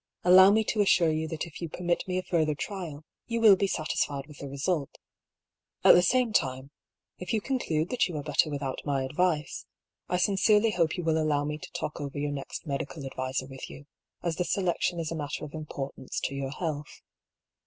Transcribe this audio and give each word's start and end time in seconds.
Allow 0.23 0.49
me 0.49 0.63
to 0.63 0.81
assure 0.81 1.11
you 1.11 1.27
that 1.27 1.45
if 1.45 1.61
you 1.61 1.69
permit 1.69 2.07
me 2.07 2.17
a 2.17 2.23
further 2.23 2.55
trial, 2.55 3.05
you 3.27 3.39
will 3.39 3.55
be 3.55 3.67
satisfied 3.67 4.25
with 4.25 4.39
the 4.39 4.49
result. 4.49 4.97
At 5.83 5.93
the 5.93 6.01
same 6.01 6.33
time, 6.33 6.71
if 7.19 7.33
you 7.33 7.39
conclude 7.39 7.89
that 7.91 8.07
you 8.07 8.17
are 8.17 8.23
better 8.23 8.49
without 8.49 8.79
my 8.83 9.03
advice, 9.03 9.67
I 10.09 10.17
sincerely 10.17 10.71
hope 10.71 10.97
you 10.97 11.03
will 11.03 11.19
allow 11.21 11.45
me 11.45 11.59
to 11.59 11.71
talk 11.79 12.01
over 12.01 12.17
your 12.17 12.31
next 12.31 12.65
medical 12.65 13.05
adviser 13.05 13.45
with 13.45 13.69
you, 13.69 13.85
as 14.23 14.37
the 14.37 14.43
selection 14.43 14.99
is 14.99 15.11
a 15.11 15.15
matter 15.15 15.45
of 15.45 15.51
impor 15.51 15.93
tance 15.95 16.19
to 16.21 16.33
your 16.33 16.49
health. 16.49 17.03